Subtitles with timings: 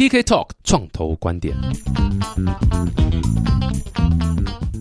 [0.00, 1.54] TK Talk 创投观点。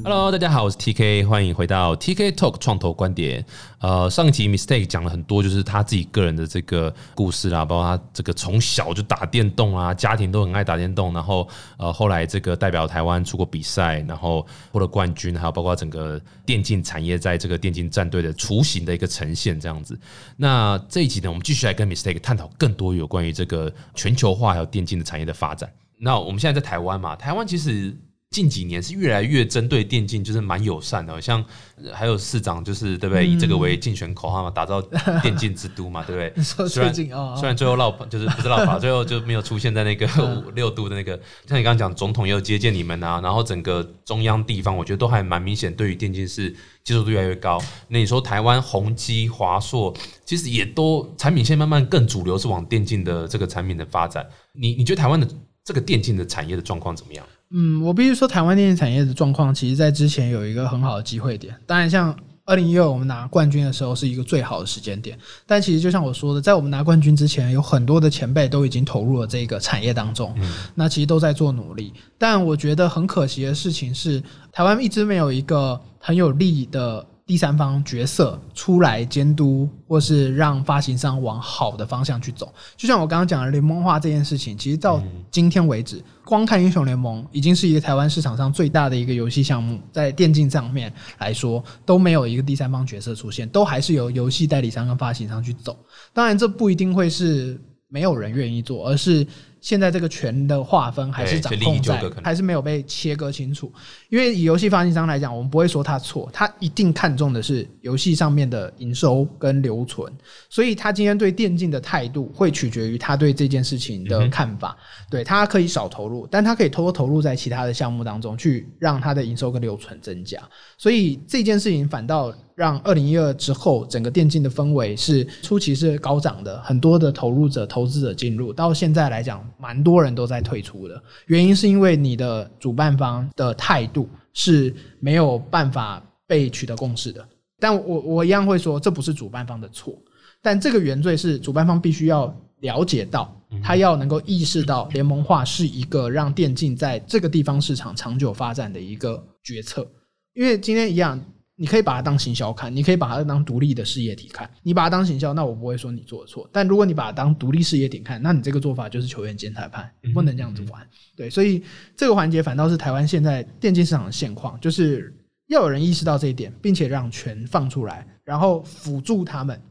[0.02, 3.46] Hello，大家好，我是 TK，欢迎回到 TK Talk 创投观点。
[3.80, 11.48] 呃，上一集 Mistake 讲了很多，就是他自己个人的这个故事啦，包括他这个从小就打电动啊，家庭都很爱打电动，然后
[11.78, 19.98] 呃后来这个代表台湾出国比赛，然后获得冠军，还有包括整个电竞产业在这个电竞战队的雏形的一个呈现这样子。
[20.36, 25.72] 那这一集呢，我们继续来跟 Mistake 探讨更多有关于这个全球化还有电竞的产业的发展。
[25.98, 27.98] 那我们现在在台湾嘛，台湾其实。
[28.32, 31.44] 近几年是越来越针对电竞，就是蛮友善的，像
[31.92, 33.26] 还有市长就是对不对？
[33.26, 34.80] 以这个为竞选口号嘛，打造
[35.24, 36.44] 电竞之都嘛，对不对？
[36.44, 40.06] 虽然虽然最后落就是不是落跑，最后就没有出现在那个
[40.46, 41.20] 五六度的那个。
[41.48, 46.52] 像你刚刚讲，总统也有接见你们啊，然后整个中央地方，我觉得都还蛮明显，对于电竞是
[46.84, 47.60] 接受度越来越高。
[47.88, 49.92] 那你说台湾宏基、华硕，
[50.24, 54.24] 其实也都产品线慢慢更主流是往电竞的这个产品的发展。
[54.54, 55.28] 你你觉得台湾的
[55.66, 57.26] 这个电竞的产业的状况怎么样？
[57.52, 61.56] 嗯，我必须说，台湾电影产业的状况，其实在之前有一个很好的机会点。
[61.66, 65.18] 当然，像二零一二我们拿冠军的时候，是一个最好的时间点。
[65.48, 70.36] 但其实就像我说的，在我们拿冠军之前，有很多的前辈都已经投入了这个产业当中，
[70.76, 71.92] 那其实都在做努力。
[72.18, 77.06] 但我觉得很可惜的事情是，台湾一直没有一个很有利的。
[77.30, 82.52] 第三方角色出来监督，或是让发行商往好的方向去走。
[82.76, 85.00] 就像我刚刚讲的联盟化这件事情，其实到
[85.30, 95.78] 今天为止，光看英雄联盟已经是一个台湾市场上最大的一个游戏项目，在电竞上面来说都没有一个第三方角色出现，都还是由游戏代理商跟发行商去走。
[96.12, 99.28] 当然，这不一定会是没有人愿意做，而是。
[99.62, 103.70] 现在这个权的划分还是掌控在，还是没有被切割清楚。
[104.08, 110.10] 因为以游戏发行商来讲，我们不会说他错，他一定看重的是游戏上面的营收跟留存，
[110.50, 114.78] 所以他今天对电竞的态度会取决于他对这件事情的看法。
[115.12, 120.42] 对他可以少投入，但他可以偷偷投入在其他的项目当中，去让他的营收跟留存增加。
[120.78, 122.34] 所以这件事情反倒。
[122.60, 131.02] 让二零一二之后整个电竞的氛围是初期是高涨的，很多的投入者、投资者进入，到现在来讲，蛮多人都在退出的。
[131.28, 137.26] 原因是因为你的主办方的态度是没有办法被取得共识的。
[137.62, 139.98] 但我我一样会说，这不是主办方的错，
[140.42, 142.28] 但这个原罪是主办方必须要
[142.60, 143.34] 了解到，
[143.64, 149.88] 他要能够意识到联盟化是一个让电竞在这个地方市场长久发展的一个决策。
[150.34, 151.18] 因为今天一样。
[151.62, 154.50] 你可以把它当行销看，你可以把它当独立的事业体看。
[154.64, 156.50] 你把它当行销，那我不会说你做的错。
[156.54, 160.88] 但如果你把它当独立事业体看，那你这个做法就是球员兼裁判，你不能这样子玩。
[161.18, 161.62] 对，所以
[161.98, 165.14] 这个环节反倒是台湾现在电竞市场的现况，就是
[165.48, 169.62] 要有人意识到这一点，并且让权放出来，然后辅助他们。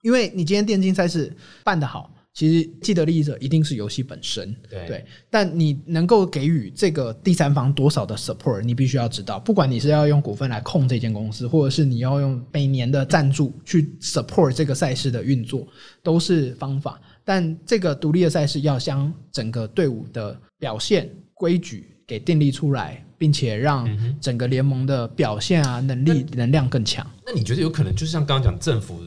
[0.00, 2.10] 因为你今天电竞赛事办得好。
[2.32, 9.38] 其实既得利益者一定是游戏本身，对，但你能够给予这个第三方多少的 support，你必须要知道。
[9.40, 15.66] 不管你是要用股份来控这间公司，或者是你要用每年的赞助去 support 这个赛事的运作，
[16.02, 17.00] 都是方法。
[17.24, 23.88] 但这个独立的赛事要将整个队伍的表现规矩给订立出来，并且让
[24.20, 27.04] 整个联盟的表现啊能力能量更强。
[27.26, 29.00] 那你觉得有可能就是像刚刚讲政府？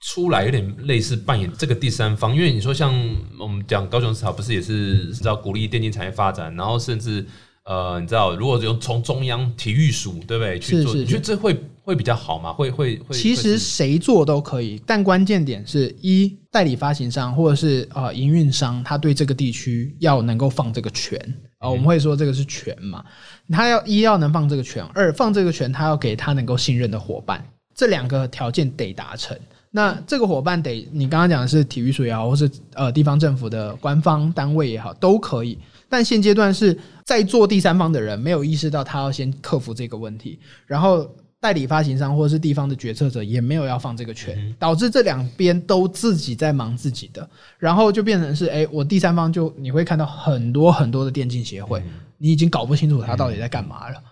[0.00, 2.94] 出来有点类似扮演这个第三方，因为你说像
[3.38, 7.26] 我们讲高雄市场，不是也是知道鼓励电竞产业发展，然后甚至
[7.64, 12.52] 呃，你知道如果用从中央体育署对不对去做，你觉得这会会比较好吗？
[12.52, 13.16] 会会会？
[13.16, 21.18] 其实谁做都可以，但关键点是一代理发行商或者是呃营运商，他对这个地区要能够放这个权
[21.58, 23.04] 啊，我们会说这个是权嘛，
[23.50, 27.44] 他要一要能放这个权，二放这个权，他要给他能够信任的伙伴，
[27.74, 29.36] 这两个条件得达成。
[29.70, 35.58] 那这个伙伴得你刚刚讲的是体育署也好，或是呃地方政府的官方单位也好，都可以。
[35.88, 41.08] 但现阶段是在做第三方的人没有意识到他要先克服这个问题，然后
[41.40, 47.28] 代理发行商或者是地方的决策者也没有要放这个权，导致这两边都自己在忙自己的，
[47.58, 51.82] 然后就变成是哎，我第三方就你会看到很多很多的电竞协会。
[52.18, 54.02] 你已经搞不清楚他到底在干嘛了。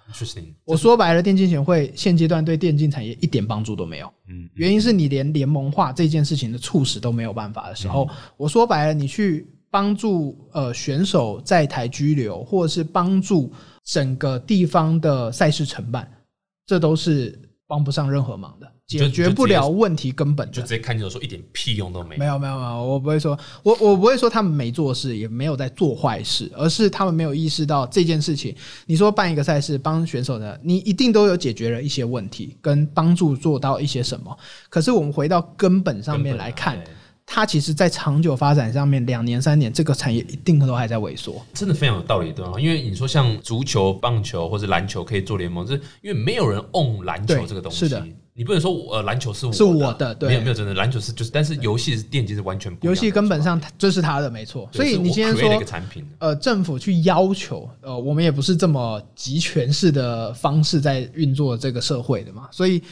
[0.64, 4.12] 我说白了，电竞协会现阶段对电竞产业一点帮助都没有。
[4.28, 13.52] 嗯，原因是你连联盟化这件事情的促使都没有办法的时候，我说白了，你去帮助呃选手在台居留，或者是帮助
[13.84, 16.10] 整个地方的赛事承办，
[16.64, 18.72] 这都是帮不上任何忙的。
[18.86, 22.16] 解决不了问题根本，就直接看见说一点屁用都没。
[22.16, 28.54] 没有没有没有，我不会说，我我不会说他们没做事，也没有在做坏事，而是他们没有意识到这件事情。
[28.86, 34.38] 你说办一个赛事帮选手的，你一定都有解决了一些问题，跟帮助做到一些什么。
[34.68, 36.80] 可是我们回到根本上面来看，
[37.26, 41.44] 它其实在长久发展上面，两年三年这个产业一定都还在萎缩。
[41.52, 42.52] 真的非常有道理，对吗？
[42.60, 47.78] 因为你说像足球、棒球或者篮球可以做联盟，是因为没有人 own 篮球这个东西。
[47.78, 48.06] 是的，
[48.36, 50.28] 你不能说我呃篮球是我是我的对。
[50.28, 62.82] 没有没有真的篮球是就是，但是游戏是电竞是完全不一样的游戏根本上它这是他的没错，所以对是我你今天 create 了一说个产品，呃，政府去要求，呃，我们也不是这么集权式的方式在运作这个社会的嘛，所以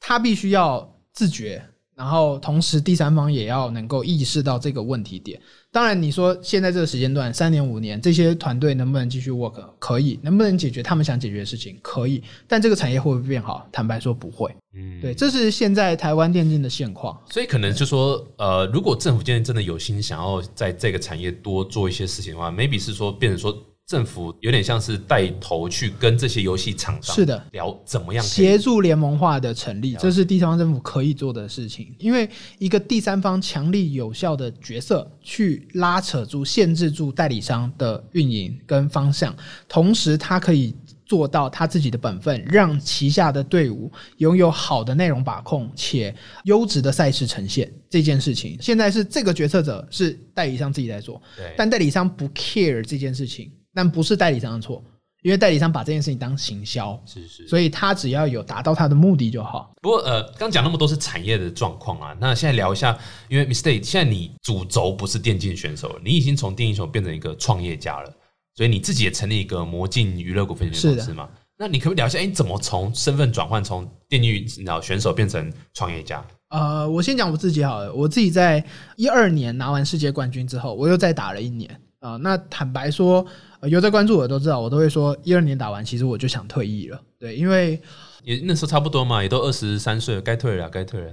[0.00, 1.64] 他必须要自觉，
[1.98, 5.38] 然后同时第三方也要能够意识到这个问题点。
[5.72, 9.62] 当然，你说现在这个时间段三年五年，这些团队能不能继续 work？
[9.80, 11.76] 可以，能不能解决他们想解决的事情？
[11.82, 13.68] 可以，但这个产业会不会变好？
[13.72, 14.54] 坦白说不会。
[14.74, 17.20] 嗯，对，这是现在台湾电竞的现况。
[17.28, 23.52] 所以可能就说，呃，如果政府今天真的有心想要在这个产业多做一些事情的话，maybe 是说变成说
[23.88, 31.94] 政府有点像是带头去跟这些游戏厂商是的聊怎么样协助联盟化的成立，这是第三方政府可以做的事情。
[31.98, 39.34] 因为一个第三方强力有效的角色，去拉扯住、限制住代理商的运营跟方向，
[39.66, 40.76] 同时他可以
[41.06, 46.14] 做到他自己的本分，让旗下的队伍拥有好的内容把控且
[46.44, 48.58] 优质的赛事呈现这件事情。
[48.60, 54.82] 现在是这个决策者是代理商自己在做，对，但代理商不 care 这件事情，但不是代理商的错，
[55.22, 57.00] 因为代理商把这件事情当行销。
[57.06, 57.46] 是是。
[57.46, 59.72] 所以他只要有达到他的目的就好。
[59.80, 62.98] 不过呃，刚讲那么多是产业的状况啊，那现在聊一下，
[63.28, 68.12] 因为 Mistake 现在你主轴不是电竞选手了，你已经从电竞选手变成一个创业家了，
[68.56, 71.28] 所以你自己也成立一个魔镜娱乐股份有限公司嘛？
[71.56, 76.24] 那你可不可以聊一下，哎、你怎么从身份转换从电竞你知道选手变成创业家？
[76.48, 77.94] 呃，我先讲我自己好了。
[77.94, 78.64] 我自己在
[78.96, 83.26] 一二年拿完世界冠军之后，我又再打了一年啊、那坦白说，
[83.60, 87.00] 呃有在关注我的都知道，我都会说一二年打完，其实我就想退役了。
[87.18, 87.80] 对，因为
[88.22, 91.12] 也那时候差不多嘛，也都二十三岁了，该退了啦，该退了。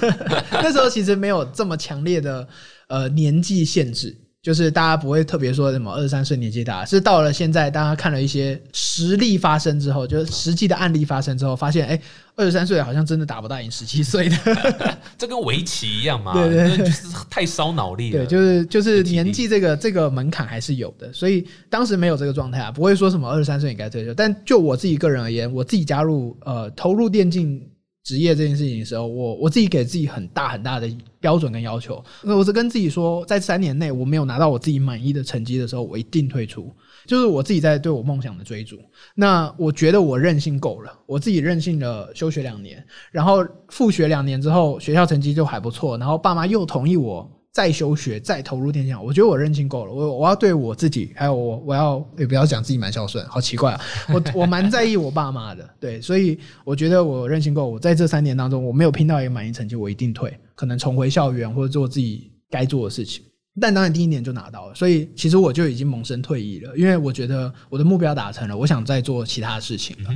[0.52, 2.46] 那时候其实没有这么强烈的
[2.88, 4.16] 呃年纪限制，
[4.48, 12.00] 就是大家不会特别说什么二十三岁年纪大，是到了现在大家看了一些实例发生之后，就是实际的案例发生之后，发现哎，
[12.34, 14.36] 二十三岁好像真的打不到赢十七岁的。
[15.18, 18.20] 这跟围棋一样嘛，对对对就是太烧脑力了。
[18.20, 24.14] 对，就是就是年纪这个这个门槛还是有的，所以当时没有这个状态啊，不会说什么二十三岁你该退休。
[24.14, 27.60] 但就我自己个人而言，我自己加入呃投入电竞
[28.02, 36.72] 职业这件事情的时候，我我自己给自己很大很大的标准跟要求，那我是跟自己说，在三年内我没有拿到我自己满意的成绩的时候，我一定退出。
[37.06, 38.78] 就是我自己在对我梦想的追逐，
[39.14, 53.80] 那我觉得我任性够了，我自己任性了休学两年，然后复学两年之后，学校成绩就还不错，然后爸妈又同意我再休学，再投入电竞，我觉得我任性够了，我我要对我自己，还有我我要也不要讲自己蛮孝顺，好奇怪啊，
[54.12, 63.22] 我我蛮在意我爸妈的，对，所以我觉得我任性够，我在这三年当中我没有拼到一个满意成绩，我一定退，可能重回校园或者做自己该做的事情。
[63.60, 70.10] 但当然第一年就拿到了，所以其实我就已经萌生退役了，因为我觉得我的目标达成了，我想再做其他的事情了。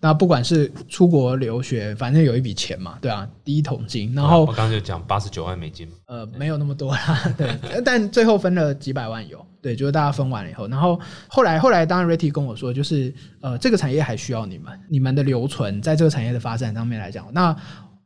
[0.00, 17.56] 那不管是出国留学，反正有一笔钱嘛，对啊，第一桶金，然后我刚刚就讲八十九万美金嘛，呃，没有那么多啦， 对，但最后分了几百万有，对，就是大家分完了以后，然后后来后来，当然 Retty 跟我说，就是呃，这个产业还需要你们，你们的留存在这个产业的发展上面来讲，那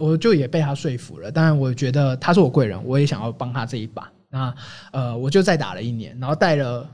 [0.02, 1.30] 我就也被他说服了。
[1.30, 4.10] 当然，我觉得他是我贵人，我也想要帮他这一把。
[4.28, 4.54] 那
[4.92, 6.88] 呃，我就再打了一年，然后带了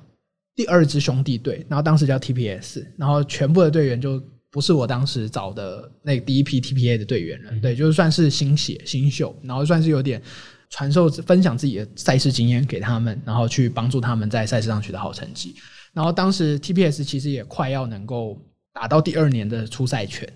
[0.55, 10.21] 第二支兄弟队，然后当时叫 TPS，然后全部的队员就不是我当时找的那第一批 TPA 的队员了，对，就是算是新血新秀，然后算是有点
[10.69, 15.55] 传授分享自己的赛事经验给他们，然后去帮助他们在赛事上取得好成绩。
[15.95, 18.37] 然后当时 TPS 其实也快要能够
[18.73, 20.29] 打到第二年的出赛权，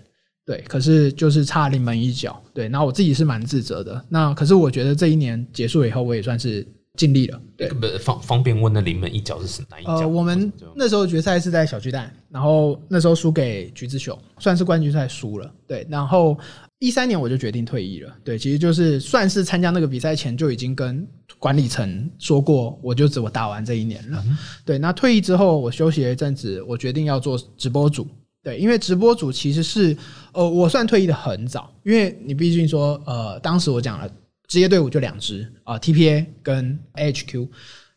[0.45, 2.67] 对，可是就是差临门一脚，对。
[2.67, 7.69] 那我自己是蛮自责的，那可是我觉得这一年结束以后，我也算是尽力了，对。
[7.69, 9.99] 不方方便问那临门一脚是哪一脚？
[9.99, 15.49] 呃，我们那时候决赛是在小巨蛋，然后那时候输给橘子熊，算是冠军赛输了。
[15.65, 16.37] 对，然后
[16.79, 18.13] 一三年我就决定退役了。
[18.21, 21.07] 对，其实就是算是参加那个比赛前就已经跟
[21.39, 24.21] 管理层说过，我就只我打完这一年了。
[24.65, 28.05] 对，那退役之后我休息了一阵子，我决定要做直播主。
[28.43, 29.95] 对，因为直播主其实是
[30.33, 34.09] 呃，我算退役的很早，因为你毕竟说呃，当时我讲了
[34.47, 37.47] 职业队伍就两支啊、t p a 跟 HQ，。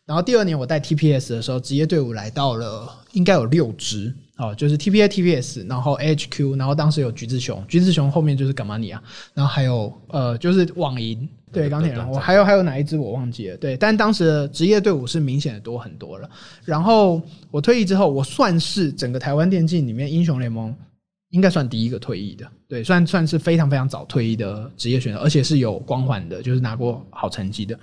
[0.07, 9.01] 然后第二年我带 TPS 的时候，职业队伍来到了应该有六支哦，就是 TPA、TPS，然后 HQ，然后当时有橘子熊，橘子熊后面就是 Gamania，
[9.35, 11.29] 然后还有呃就是网银，
[11.63, 16.29] 对钢铁人，我还有还有哪一支我忘记了，对，但当时的职业队伍是明显的多很多了。
[16.65, 17.21] 然后
[17.51, 20.75] 我退役之后，我算是整个台湾电竞里面英雄联盟
[21.31, 27.79] 应该算第一个退役的，对，算算是非常非常早退役的职业选手，而且是有光环的，就是拿过好成绩的。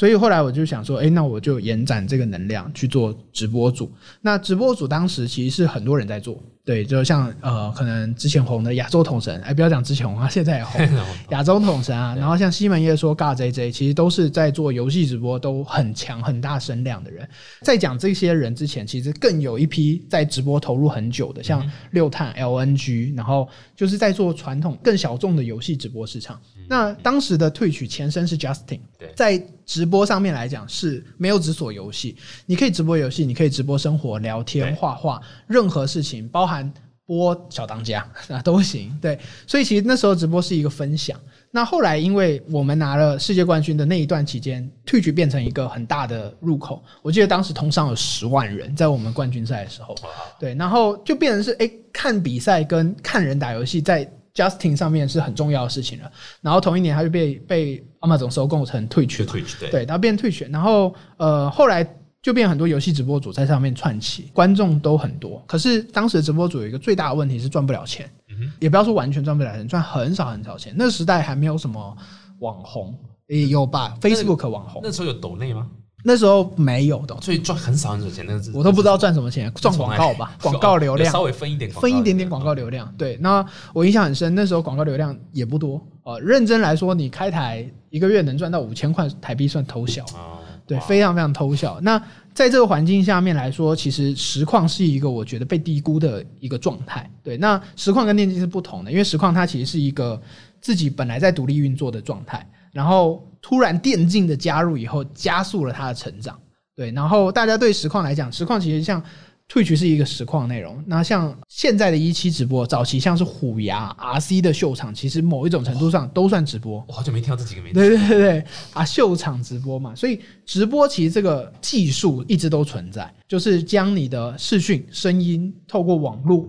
[0.00, 3.92] 所以后来我就想说，哎、那我就延展这个能量去做直播主。
[4.22, 10.80] 那直播主当时其实是很多人在做，对，就像呃，可能之前红的亚洲统神，哎、不要讲之前红啊，现在也红，
[11.32, 17.28] 亚洲统神啊，然后像西门叶说尬 JJ，其实都是在做游戏直播都很强很大声量的人。
[17.60, 26.40] 在讲这些人之前，其实更有一批在直播投入很久的，像六探、LNG，然后就是在做传统更小众的游戏直播市场。
[26.66, 29.12] 那当时的退取前身是 Justin，对。
[29.14, 36.68] 在直播上面来讲是没有只锁游戏，你可以直播游戏，你可以直播生活、聊天、画画，任何事情，包含
[37.06, 38.92] 播小当家 啊都行。
[39.00, 41.16] 对，所以其实那时候直播是一个分享。
[41.52, 46.82] 那后来，因为我们拿了世界冠军的那一段期间，Twitch 变成一个很大的入口。
[47.00, 49.94] 我记得当时通上有十万人，在我们冠军赛的时候，
[50.40, 54.08] 对，然后就变成是哎、诶看比赛跟看人打游戏在
[54.40, 56.10] Justin 上面是很重要的事情了。
[56.40, 61.86] 然后同一年他就被被 Amazon 收购成嘛 Twitch 对对，然后变 Twitch，然后呃后来
[62.22, 65.42] 就变很多游戏直播主在上面串起，观众都很多。
[65.46, 68.10] 可是当时的直播主有一个最大的问题是赚不了钱，
[68.58, 70.74] 也不要说完全赚不了钱，赚很少很少钱。
[70.76, 71.96] 那个时代还没有什么
[72.38, 72.94] 网红，
[73.26, 75.68] 也有吧，Facebook 网红，那时候有抖内吗？
[76.02, 81.22] 那时候没有的，所以赚很少很少钱，那个是我都不知道赚什么钱，赚广告吧， 广告流量稍。
[81.22, 82.92] 微分一点，分一点点广告流量。
[82.96, 90.02] 对，那我印象很深，那时候广告流量也不多呃，认真来说，你开台一个月能赚到五千块台币，算偷笑。
[90.16, 91.78] 啊，对，非常非常偷笑。
[91.82, 92.02] 那
[92.32, 97.08] 在这个环境下面来说，其实实况是一个我觉得被低估的一个状态。
[97.22, 100.20] 对，那实况跟电竞是不同的，因为实况它其实是一个
[100.60, 106.38] 自己本来在独立运作的状态，然后突然电竞的加入以后，加速了它的成长。
[106.76, 109.02] 对，然后大家对实况来讲，实况其实像
[109.48, 116.82] Twitch 是一个实况内容，那像现在的一期直播，早期像是虎牙、RC 的秀场，其实某一种程度上都算直播。
[116.88, 126.48] 我好久没听到这几个名字，对对对对啊，秀场直播嘛，所以直播其实这个技术一直都存在，就是将你的视讯声音透过网络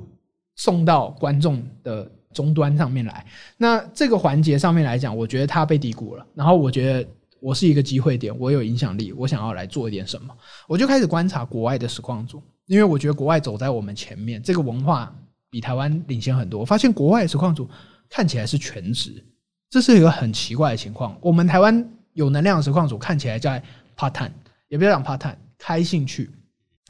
[0.55, 3.25] 送到观众的终端上面来。
[3.57, 6.25] 那这个环节上面来讲，我觉得它被低估了。
[6.33, 7.07] 然后我觉得
[7.39, 10.35] 我是一个机会点，我有影响力，我想要来做一点什么，
[10.67, 15.13] 我就开始观察国外的实况组，因为我觉得国外走在我们前面，这个文化
[15.49, 16.59] 比台湾领先很多。
[16.59, 17.69] 我发现国外的实况组
[18.09, 19.23] 看起来是全职，
[19.69, 21.17] 这是一个很奇怪的情况。
[21.21, 23.61] 我们台湾有能量的实况组看起来在
[23.97, 24.31] part time，
[24.67, 26.29] 也不要讲 part time，开兴趣。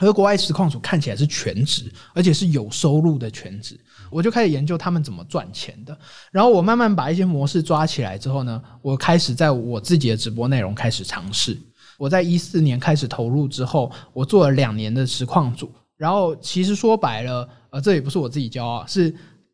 [0.01, 3.79] 而国外实况组看起来是全职，而且是有收入的全职。
[4.09, 5.97] 我就开始研究他们怎么赚钱的，
[6.31, 11.57] 然后我慢慢把一些模式抓起来之后呢，我开始在我自己的直播内容开始尝试。
[11.97, 19.13] 我在一四年开始投入之后，我做了两年的实况组，然后其实说白了，呃，这也不是我自己骄傲，是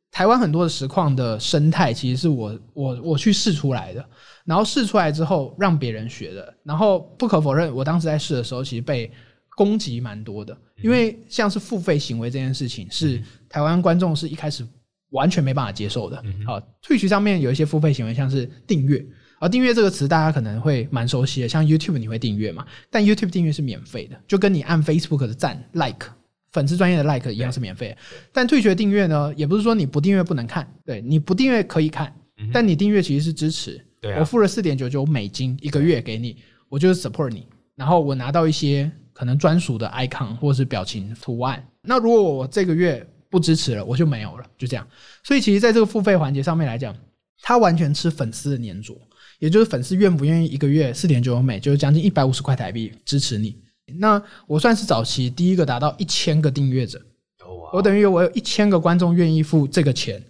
[0.10, 4.04] 台湾很多的实况的生态，其实是我我我去试出来的，
[4.46, 9.12] 然后试出来之后让别人学的，然后不可否认，我当时在试的时候，其实被
[9.58, 14.64] 攻击蛮多的，因为像是付费行为这件事情，是台湾观众是一开始
[15.10, 16.24] 完全没办法接受的。
[16.46, 19.04] 好，Twitch 上面有一些付费行为，像是订阅。
[19.40, 22.64] 而订阅这个词，大家可能会蛮熟悉的，像 YouTube 你会订阅嘛？
[22.92, 26.08] 但 YouTube 订阅是免费的，就跟你按 Facebook 的赞 like
[26.52, 27.98] 粉丝专业的 like 一样是免费的。
[28.32, 32.14] 但退学订阅呢，也不是说你不订阅不能看，对你不订阅可以看，
[32.54, 33.84] 但你订阅其实是支持。
[34.02, 36.38] 对啊我付了四点九九美金一个月给你，
[36.70, 41.68] 我就是 support 你，然后我拿到一些可能专属的 icon 或是表情图案。
[41.82, 44.88] 那如果我这个月不支持了，我就没有了，就这样。
[45.24, 46.96] 所以其实在这个付费环节上面来讲，
[47.42, 48.94] 它完全吃粉丝的粘着，
[49.40, 53.60] 也就是粉丝愿不愿意一个月四点九九美，就是将近一百五十块台币支持你。
[53.98, 57.00] 那我算是早期第一个达到一千个订阅者，
[57.44, 60.24] 哦我等于我有一千个观众愿意付这个钱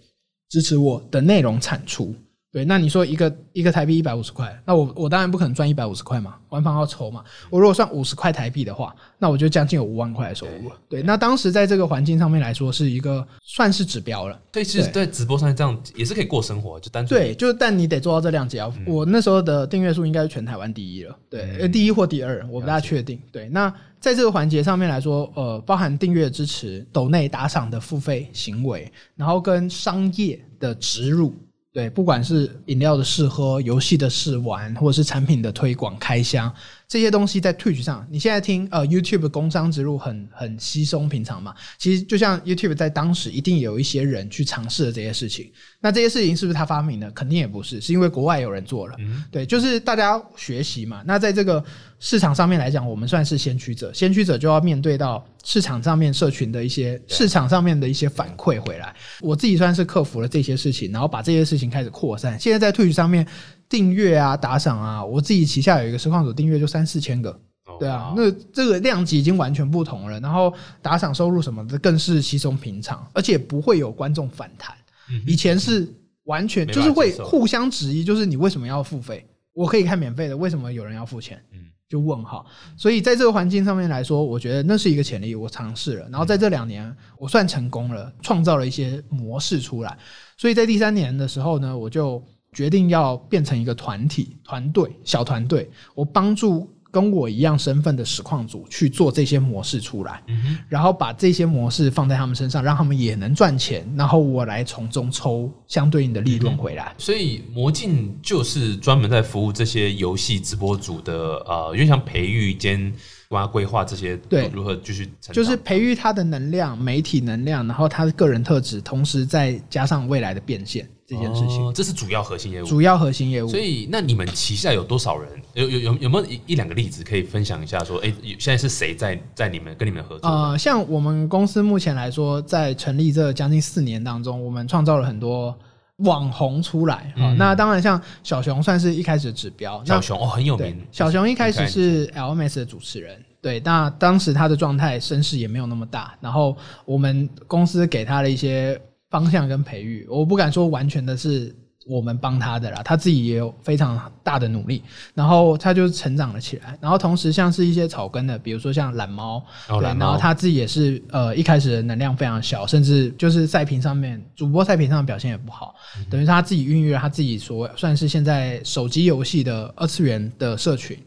[0.47, 2.15] 支持我的内容产出。
[2.57, 7.23] 对，那你说一个一个台币一百五十块，那我我当然不可能赚一百五十块嘛，官方要抽嘛。
[7.51, 10.75] 我如果算五十块台币的话，那我就将近有五万块的收入了。
[10.89, 14.41] 对，那当时在这个环境上面来说，是一个算是指标了。
[14.51, 18.73] 对，其实在直播上这样也是可以过生活，就单纯对，就但你得做到这两级啊。
[18.87, 23.21] 我那时候的订阅数应该是全台湾第一了，对，呃第一或第二，我不大确定。
[23.31, 31.35] 对，那在这个环节上面来说，呃，包含订阅支持、抖内打赏的付费行为，然后跟商业的植入。
[31.77, 36.51] 对，不管是饮料的试喝、游戏的试玩，或者是产品的推广、开箱
[36.87, 41.53] 这些东西，在 Twitch 上，你现在听呃 YouTube 的工商植入很很稀松平常嘛。
[41.77, 45.51] 其实就像 YouTube 在当时一定有一些人去尝试了这些事情，
[45.81, 47.11] 那这些事情是不是他发明的？
[47.11, 48.95] 肯定也不是，是因为国外有人做了。
[49.29, 51.03] 对，就是大家学习嘛。
[51.05, 51.61] 那在这个
[51.99, 58.95] 市场上面来讲，我们算是先驱者，先驱者就要面对到市场上面社群的一些市场上面的一些反馈回来。
[59.19, 62.39] 我自己算是克服了这些事情，然后把这些事情开始扩散。
[62.39, 63.27] 现在在 Twitch 上面，
[63.69, 67.31] 订阅啊、打赏啊，我自己旗下有一个实况组订阅就三四千个，
[67.65, 70.19] 哦对啊，那这个量级已经完全不同了。
[70.19, 74.75] 然后打赏收入什么的更是稀松平常，而且不会有观众反弹。
[75.09, 75.87] 嗯以前是
[76.23, 79.25] 完全就是会互相质疑，就是你为什么要付费？
[79.53, 81.41] 我可以看免费的，为什么有人要付钱？
[81.53, 81.59] 嗯
[81.89, 82.45] 就问号。
[82.75, 86.09] 所以在这个环境上面来说，我觉得那是一个潜力，我尝试了。
[86.09, 89.97] 然后在这两年，我算成功了，创造了一些模式出来。
[90.35, 92.21] 所以在第三年的时候呢，我就
[92.53, 100.23] 决定要变成一个团体、团队、小团队，我帮助跟我一样身份的实况组去做这些模式出来。
[100.27, 106.95] 嗯，然后把这些模式放在他们身上，让他们也能赚钱，然后我来从中抽相对应的利润回来。
[106.97, 112.91] 所以魔镜就是专门在服务这些游戏直播组的呃，因为像培育兼
[113.29, 122.65] 帮他规划这些对如何继续成长就是培育他的能量、媒体能量，然后他的个人特质，同时再加上未来的变现这件事情，哦这是主要核心业务。
[122.65, 123.59] 主要核心业务所。
[123.59, 125.29] 以，那你们旗下有多少人？
[125.53, 127.83] 有有有有没有一一两个例子可以分享一下？
[127.83, 130.35] 说，哎、现在是谁在在你们跟你们合作的？
[130.35, 135.57] 呃，像我们公司目前来说，在成立这将近四年当中，我们创造了很多
[135.97, 136.95] 网红出来。
[137.15, 139.81] 啊、嗯那当然，像小熊算是一开始的指标。
[139.85, 151.55] 那小熊哦，很有名。，小熊一开始是 LMS 的主持人，对，那当时他的状态声势也没有那么大，然后我们公司给他了一些方向跟培育，我不敢说完全的是
[151.87, 159.43] 我们帮他的啦，他自己也有非常大的努力，然后他就成长了起来，然后同时像是一些草根的，比如说像懒猫，
[159.81, 170.97] 然后他自己也是呃一开始的能量非常小，甚至就是赛评上面主播赛评上的表现也不好，嗯等于他自己孕育了他自己所算是现在手机游戏的二次元的社群，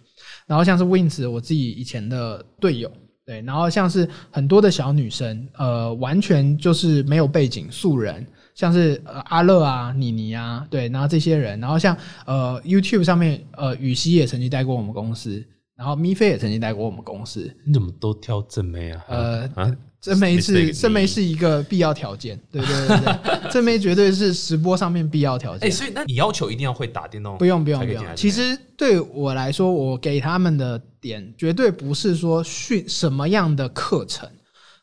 [0.47, 2.91] 然后像是 Wins 我自己以前的队友。
[3.27, 15.43] 对，然后像是很多的小女生，呃，完全就是没有背景素人，像是呃阿乐啊、妮妮啊，对，然后这些人，然后像呃 YouTube 上面，呃雨熙也曾经带过我们公司，
[15.77, 19.05] 然后咪菲也曾经带过我们公司，你怎么都挑正妹啊？
[19.09, 25.73] 呃啊，正妹是正妹是一个必要条件，对对对對，正 妹绝对是直播上面必要条件哎、件。
[25.73, 27.37] 所以那你要求一定要会打电动？
[27.37, 34.29] 不用不用不用，其实对我来说，我给他们的点绝对不是说训什么样的课程，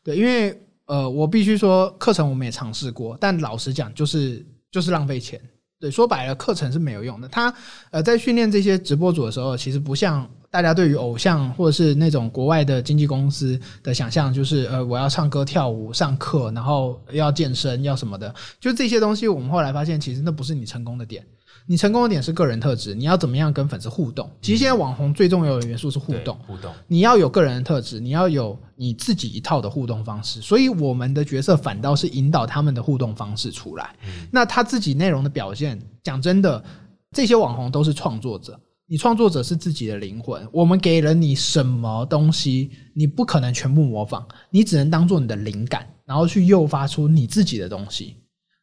[0.04, 0.56] 对，因为
[0.88, 5.40] 呃，我必须说课程我们也尝试过，但老实讲，就是就是浪费钱。
[5.80, 7.28] 对，说白了，课程是没有用的。
[7.28, 7.54] 他
[7.92, 21.24] 呃，在训练这些直播主的时候，其实不像大家对于偶像或者是那种国外的经纪公司的想象，就是呃，我要唱歌、跳舞、上课，然后要健身、要什么的，就这些东西，我们后来发现，其实那不是你成功的点。
[21.70, 24.28] 你成功的点是个人特质，你要怎么样跟粉丝互动？
[24.40, 26.72] 其实现在网红最重要的元素是互动，互动。
[26.86, 30.40] 你要有个人的特质，你要有你自己一套的互动方式。
[30.40, 33.94] 所以我们的角色反倒是引导他们的互动方式出来。
[34.30, 36.64] 那他自己内容的表现，讲真的，
[37.12, 38.58] 这些网红都是创作者。
[38.86, 48.16] 你创作者是自己的灵魂，我们给了你什么东西，你不可能全部模仿，你只能当做你的灵感，然后去诱发出你自己的东西。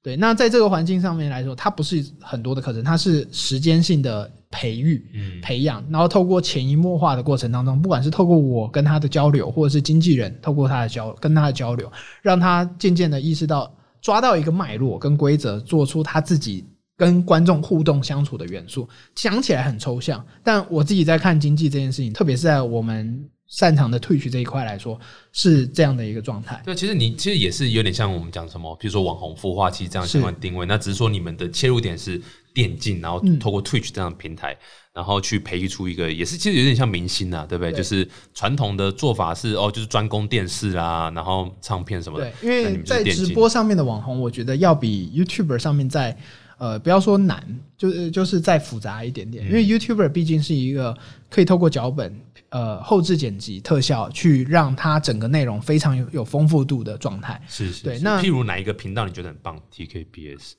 [0.05, 11.91] 对，那在这个环境上面来说，它不是很多的课程，它是时间性的培育、嗯培养，然后透过潜移默化的过程当中，不管是透过我跟他的交流，或者是经纪人透过他的交跟他的交流，
[12.21, 16.63] 让他渐渐的意识到，抓到一个脉络跟规则，做出他自己
[16.95, 18.87] 跟观众互动相处的元素。
[19.15, 24.99] 讲起来很抽象，但我自己在看经济这件事情，特别是在我们擅长的退取这一块来说，
[25.31, 26.61] 是这样的一个状态。
[26.65, 32.21] 对，其实你其实也是有点像我们讲什么，比如说网红孵化器这样相关定位，那只是说你们的切入点是
[32.53, 34.57] 电竞，然后嗯透过 Twitch 这样的平台，
[34.91, 37.71] 然后去培育出一个，也是其实有点像明星啊，对不对？
[37.71, 46.17] 对就是传统的做法是哦，就是专攻电视啊，然后唱片什么的对，，因为在直播上面的网红，我觉得要比 YouTuber 上面在
[46.57, 47.41] 呃不要说难，
[47.77, 49.45] 就是就是再复杂一点嗯点。
[49.45, 50.97] 因为 YouTuber 毕竟是一个
[51.29, 57.41] 可以透过脚本、呃后置剪辑、特效去让它整个内容非常有有丰富度的状态。
[57.47, 60.51] 是是，对那譬如哪一个频道你觉得很棒？TKBS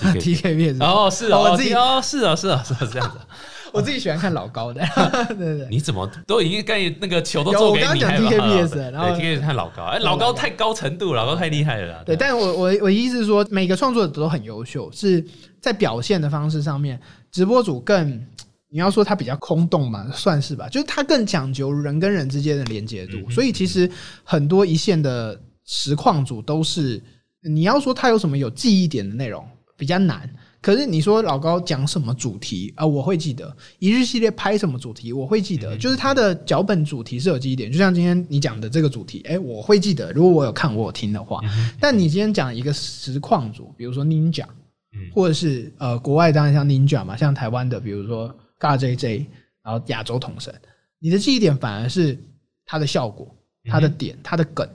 [0.00, 3.18] TK TKB 也是，哦，是哦，我自己哦，是啊，是哦，是这样子。
[3.70, 4.82] 我自己喜欢看老高的，
[5.28, 5.68] 对对对。
[5.70, 12.02] 你怎么都已经跟那个球都做给你，我刚刚讲 TKBS 对然后 TKBS 看老高，哎，老高太高程度，老高太厉害了啦。
[12.06, 15.22] 对，但我我我的意思是说，每个创作者都很优秀，是
[15.60, 16.98] 在表现的方式上面，
[17.30, 18.26] 直播主更
[18.70, 23.90] 你要说它比较空洞嘛，算是吧，就是它更讲究人跟人之间的连接度，嗯所以其实
[24.24, 27.02] 很多一线的实况组都是
[27.42, 30.28] 你要说它有什么有记忆点的内容比较难。
[30.60, 33.46] 可是你说老高讲什么主题啊、我会记得；
[33.78, 35.76] 一日系列拍什么主题，我会记得。
[35.78, 40.12] 就是它的脚本主题是有记忆点，就像今天你讲的这个主题，哎、我会记得。
[40.12, 41.40] 如果我有看我有听的话，
[41.80, 44.46] 但你今天讲一个实况组，比如说 Ninja，
[44.92, 49.26] 嗯或者是呃国外当然像 Ninja 嘛，像台湾的比如说 GJJ，
[49.62, 50.54] 然后亚洲统神，
[50.98, 52.18] 你的记忆点反而是
[52.64, 54.68] 它的效果、它的点、它的梗，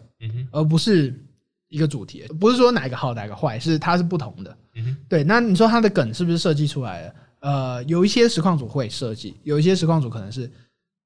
[0.51, 1.13] 而不是
[1.67, 4.57] 一个主题，不是说哪个好哪个坏，是它是不同的。
[5.07, 7.15] 对，那你说它的梗是不是设计出来了？
[7.41, 10.49] 呃，有一些实况组会设计，有一些实况组可能是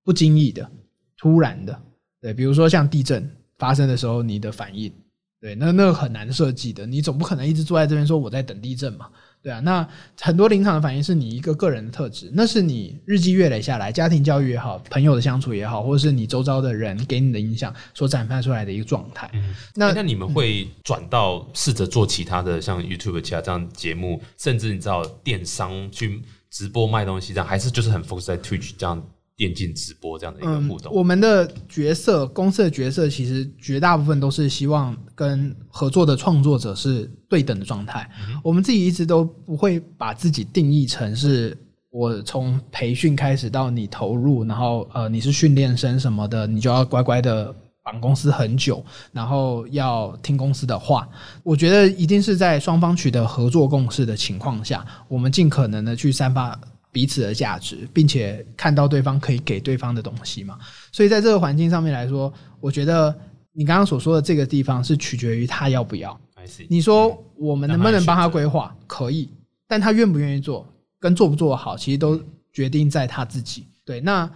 [0.03, 0.69] 不经意的、
[1.17, 1.81] 突然的。
[2.21, 4.93] 对，比如说像地震发生的时候，你的反应，
[5.41, 9.09] 对，那那个很难设计的，你总不可能一直坐在这边说我在等地震嘛。
[9.47, 9.87] 对啊，那
[10.19, 19.29] 很多临场的反应是你一个个人的特质，那是你日积月累下来，家庭教育也好，朋友的相处也好，或者是你周遭的人给你的影响所展发出来的一个状态。
[19.33, 29.01] 嗯那那你们会转到试着做其他的，像 YouTube 其他这样节目，甚至你知道电商去直播卖东西这样，还是就是很 focus 在 Twitch 这样
[29.37, 30.91] 电竞直播这样的一个互动？
[30.91, 38.09] 嗯我们的角色，公司的角色，其实绝大部分都是希望跟合作的创作者是对等的状态。
[38.43, 41.55] 我们自己一直都不会把自己定义成是
[41.91, 47.55] 我从培训开始到你投入，然后呃你是训练生什么的，你就要乖乖的。
[47.87, 51.07] 绑公司很久，然后要听公司的话，
[51.41, 56.59] 我觉得一定是在双方取得合作共识的情况下，我们尽可能的去散发
[56.97, 60.57] 彼此的价值，并且看到对方可以给对方的东西嘛。
[60.91, 63.15] 所以在这个环境上面来说，我觉得
[63.53, 66.19] 你刚刚所说的这个地方是取决于他要不要。
[66.67, 68.75] 你说我们能不能帮他规划？
[68.87, 69.29] 可以，
[69.67, 70.67] 但他愿不愿意做，
[70.99, 72.19] 跟做不做得好，其实都
[72.51, 73.67] 决定在他自己。
[73.85, 74.27] 对，那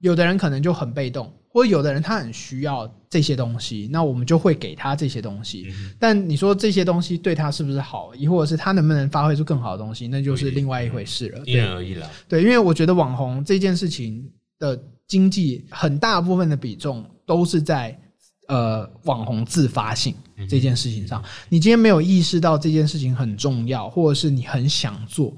[0.00, 5.66] 有的人可能就很被动，或者有的人他很需要这些东西，那我们就会给他这些东西。
[5.70, 11.42] 嗯但你说这些东西对他是不是好，亦或者是他能不能发挥出更好的东西，那就是另外一回事了。
[11.44, 12.08] 因人而异了。
[12.28, 14.24] 对，因为我觉得网红这件事情
[14.58, 17.98] 的经济很大部分的比重都是在
[18.46, 20.14] 呃网红自发性
[20.48, 21.20] 这件事情上。
[21.48, 25.34] 你今天没有意识到这件事情很重要，或者是你很想做，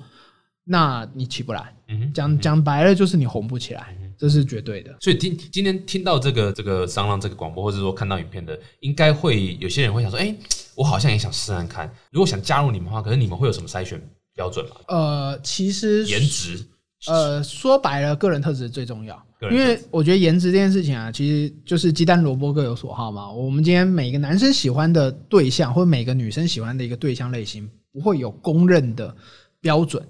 [0.65, 1.75] 那你起不来。
[1.89, 4.97] 嗯，讲讲白了，就是你红不起来，这是绝对的。
[5.01, 10.33] 所以听今天听到这个这个商浪这个广播，或者说看到影片的，应该会有些人会想说，哎、
[10.77, 11.93] 我好像也想试试看。
[12.13, 14.01] 如果想加入你们的话，可是你们会有什么筛选
[14.37, 14.77] 标准吗？
[14.87, 16.65] 呃，其实颜值，
[17.09, 19.21] 呃，说白了，个人特质最重要。
[19.51, 23.29] 因为我觉得颜值这件事情啊，其实就是鸡蛋萝卜各有所好嘛。
[23.29, 29.13] 我们今天每个男生喜欢的对象，或每个女生喜欢的一个对象类型，不会有公认的
[29.61, 30.01] 标准。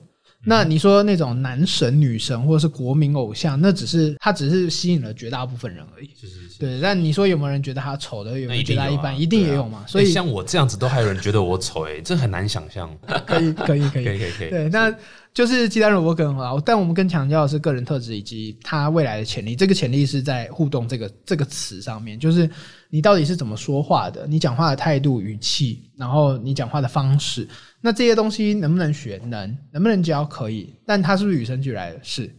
[0.45, 6.11] 那你说那种男神、女神或者是国民偶像，那只是他只是吸引了绝大部分人而已。
[6.21, 8.33] 是是是，对，但你说有没有人觉得他丑的？
[8.33, 9.21] 有没有那一定有啊觉得他一般？
[9.21, 9.85] 一定也有嘛。
[9.87, 12.91] 所以欸像我这样子都还有人觉得我丑，哎，这很难想象。
[13.27, 14.13] 可以，可以，可以 可。
[14.13, 14.93] 以可以，对，那
[15.33, 19.55] 就是鸡蛋萝卜更好，但我们更强调的是个人特质以及他未来的潜力。
[19.55, 22.49] 这个潜力是在互动这个这个词上面，就是
[22.93, 27.49] 你到底是怎么说话的，你讲话的态度、语气，然后你讲话的方式，
[27.81, 29.19] 那这些东西能不能学？
[29.25, 30.27] 能，能不能教？
[30.27, 31.99] 可以，但它是不是与生俱来的？
[32.03, 32.31] 是。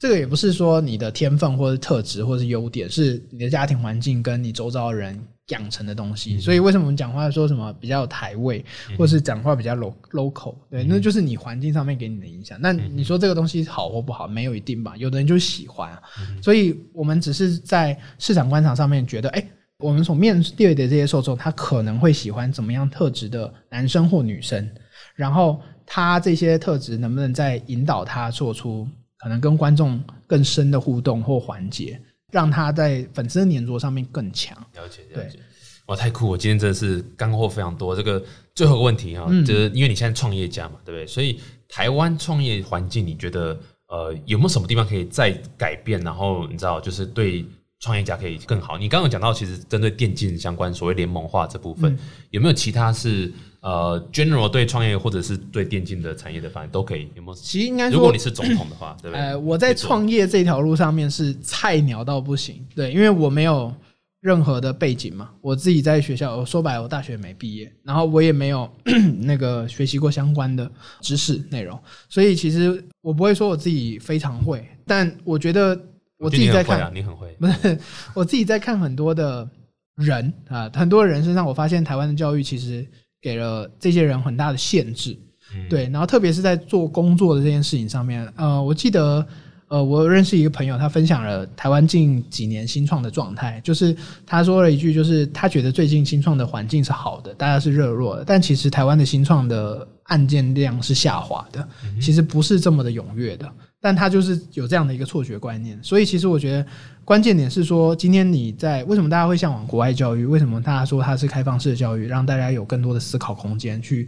[0.00, 5.16] 这个也不是说你的天分或者特质或者是优点，是你的家庭环境跟你周遭的人
[5.48, 6.40] 养成的东西。
[6.40, 8.64] 所以为什么我们讲话说什么比较有台味，
[8.98, 12.58] 或是讲话比较 lo local，对，那就是你环境上面给你的影响。
[12.60, 14.96] 那你说这个东西好或不好，没有一定吧？
[14.96, 16.02] 有的人就喜欢啊。
[16.42, 19.46] 所以我们只是在市场观察上面觉得，哎、
[19.80, 24.70] 我们所面对的这些受众，他可能会喜欢怎么样特质的男生或女生，
[25.14, 28.86] 然后他这些特质能不能再引导他做出
[29.18, 34.56] 可能跟观众更深的互动或环节，让他在粉丝的粘着上面更强。
[34.74, 35.38] 了解了解。
[35.86, 36.28] 哇，太酷！
[36.28, 37.96] 我今天真的是干货非常多。
[37.96, 38.22] 这个
[38.54, 41.04] 最后一个问题啊、就是因为你现在创业家嘛，对不对？
[41.04, 46.00] 所以台湾创业环境，你觉得呃有没有什么地方可以再改变？
[46.02, 47.44] 然后你知道，就是对
[47.80, 48.78] 创业家可以更好。
[48.78, 51.98] 你刚刚有讲到，其实针对电竞相关所谓联盟化这部嗯分，
[52.30, 57.08] 有没有其他是呃 general 对创业或者是对电竞的产业的反应都可以？
[57.14, 57.34] 有没有？
[57.34, 59.20] 其实应该如果你，是总统的话，对不对？
[59.22, 63.72] 呃，我在创业这条路上面是菜鸟到不行，对，因为我没有
[64.20, 68.70] 任何的背景嘛，我自己在学校，我说白了，我大学没毕业，然后我也没有
[69.22, 75.74] 那个学习过相关的知识内容，所以其实我不会说我自己非常会，但我觉得
[76.20, 77.62] 我自己在看你很会啊，你很会。
[77.62, 77.78] 不是，
[78.14, 79.48] 我自己在看很多的
[79.96, 82.86] 人啊，很多人身上，我发现台湾的教育其实
[83.20, 85.18] 给了这些人很大的限制。
[85.52, 89.26] 嗯对，然后特别是在做工作的这件事情上面，呃，我记得，
[89.66, 101.68] 呃，我认识一个朋友，他分享了台湾近几年新创的状态，就是他说了一句，就是他觉得最近新创的环境是好的，大家是热络的，但其实台湾的新创的案件量是下滑的，
[102.00, 103.52] 其实不是这么的踊跃的。
[103.80, 106.66] 但他就是有这样的一个错觉观念，所以其实我觉得
[107.04, 110.26] 关键点是说，今天你在为什么大家会向往国外教育？
[110.26, 114.06] 为什么大家说它是开放式的教育，让大家有更多的思考空间去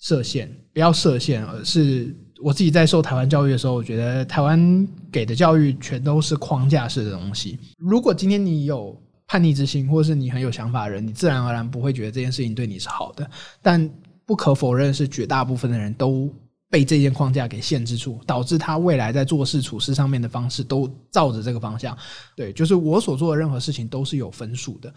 [0.00, 7.58] 设限，不要设限，而是我自己在受台湾教育的时候，我觉得台湾给的教育全都是框架式的东西。
[7.78, 13.30] 如果今天你有叛逆之心，或是你很有想法的人，你自然而然不会觉得这件事情对你是好的。
[13.60, 13.88] 但
[14.24, 16.28] 不可否认，是绝大部分的人都
[16.72, 21.94] 被这件框架给限制住，导致他未来在做事处事上面的方式都照着这个方向。
[22.34, 24.90] 对，就是我所做的任何事情都是有分数的。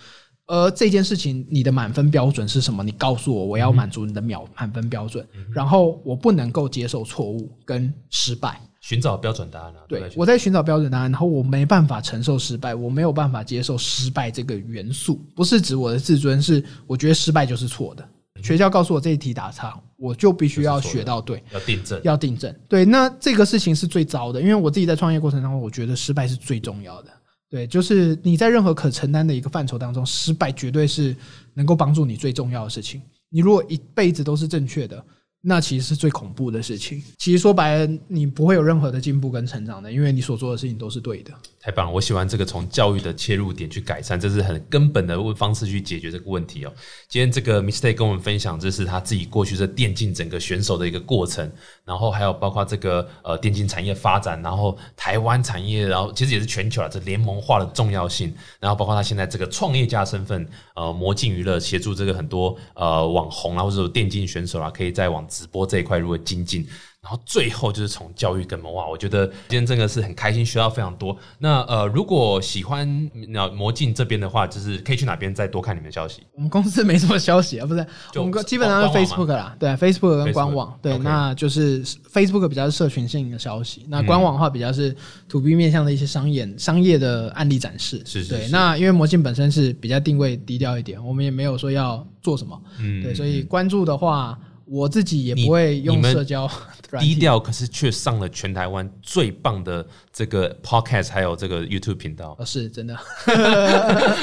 [0.47, 2.81] 而这件事情，你的满分标准是什么？
[2.81, 5.27] 你告诉我，我要满足你的秒满分标准。
[5.53, 9.83] 然后我不能够接受错误跟失败，寻找标准答案啊。
[9.89, 15.19] 对，我在寻找标准答案，然后我没办法承受失败，我没有办法接受失败这个元素。
[15.35, 18.07] 不是指我的自尊，是我觉得失败就是错的。
[18.41, 22.53] 学校告诉我这一题打叉，我就必须要学到对，要订正，要订正。
[22.67, 27.09] 对，那这个事情是最糟的，因为我自己在创业过程当中，我觉得失败是最重要的。
[27.49, 31.15] 对，就是你在任何可承担的一个范畴当中，失败绝对是
[31.53, 33.01] 能够帮助你最重要的事情。
[33.29, 35.03] 你如果一辈子都是正确的。
[35.47, 36.99] 那其实是最恐怖的事情。
[37.19, 41.31] 其实说白了，你不会有任何的进步跟成长的，因为你所做的事情都是对的。
[41.59, 46.73] 太棒了，我喜欢这个从教育的切入点去改善，这是很根本的方式去解决这个问题哦。
[47.07, 51.51] 今天这个 Mistake 跟我们分享，这是他自己过去这电竞整个选手的一个过程，
[51.83, 65.23] 然后还有包括这个呃电竞产业发展，然后台湾产业，然后其实也是全球啊这联盟化的重要性，然后包括他现在这个创业家身份，呃，魔镜娱乐协助这个很多呃网红啊或者电竞选手啊，可以在往。
[65.35, 66.65] 直播这一块如何精进？
[67.01, 71.15] 然后最后就是从教育根本哇，我觉得今天真的是很开心，学到非常多。
[71.37, 76.23] 那呃，如果喜欢那魔镜这边的话，就是可以去哪边再多看你们消息？
[76.33, 84.95] 我们公司没什么消息啊，不是，我们基本上是 Facebook 啦，对，Facebook 跟官网，对，那就是 Facebook 比较是社群性的消息，那官网的话比较是
[85.29, 88.01] To B 面向的一些商业商业的案例展示。
[88.03, 88.29] 是是。
[88.31, 94.35] 对，那因为魔镜本身是比较定位低调一点，我们也没有说要做什么，嗯，对，所以关注的话。
[94.65, 96.49] 我自己也不会用社交，
[96.99, 102.37] 低调，可是却上了全台湾最棒的这个 podcast，还有这个 YouTube 频道。
[102.45, 102.97] 是真的，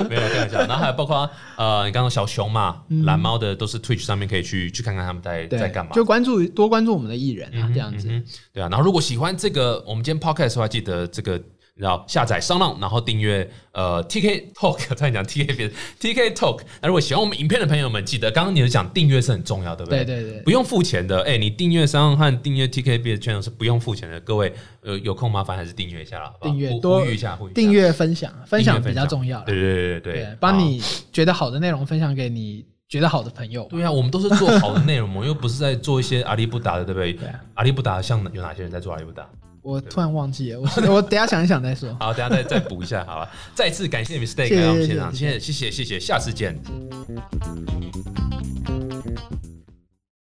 [0.09, 0.59] 没有开玩笑。
[0.67, 8.09] 然后还有包括呃，你刚刚小熊嘛，蓝猫的都是 Twitch 上面可以去去看看他们在在干嘛，就关注多关注我们的艺人啊，这样子。
[8.53, 11.41] 对啊，然后如果喜欢这个我们今天 podcast 的话，记得这个。
[11.75, 16.61] 然后下载商浪，然后订阅呃 TK Talk， 再讲 TK TK Talk。
[16.81, 20.05] 那如果喜欢我们影片的朋友们，记得刚刚你有讲订阅是很重要，对不对？
[20.05, 21.23] 对对对，不用付钱的。
[21.23, 24.21] 哎，你订阅商浪和订阅 TK B 的 channel 是不用付钱的。
[24.21, 29.41] 各位呃有空麻烦还是订阅一下了，订阅多一下，订阅分享分享比较重要。
[29.45, 30.81] 对对对对对，帮你
[31.11, 33.67] 觉得好的内容分享给你觉得好的朋友。
[33.71, 37.13] 对啊，我们都是做好的内容我们，又不是在做一些阿里不达的，对不对？
[37.19, 39.27] 对，阿里不达像有哪些人在做阿里不达？
[39.63, 41.95] 我突然忘记了，我我等下想一想再说。
[42.01, 43.31] 好，等下再再补一下，好吧。
[43.55, 46.61] 再次感谢 Mistake 来我们现场，谢谢谢谢谢谢，下次见。